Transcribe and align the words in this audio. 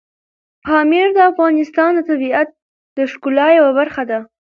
پامیر 0.65 1.07
د 1.15 1.19
افغانستان 1.31 1.91
د 1.95 1.99
طبیعت 2.09 2.47
د 2.97 2.99
ښکلا 3.11 3.47
یوه 3.59 3.71
برخه 3.79 4.03
ده. 4.09 4.19